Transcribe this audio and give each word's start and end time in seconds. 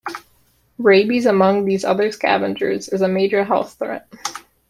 Rabies 0.79 1.27
among 1.27 1.65
these 1.65 1.85
other 1.85 2.11
scavengers 2.11 2.89
is 2.89 3.01
a 3.01 3.07
major 3.07 3.43
health 3.43 3.75
threat. 3.77 4.09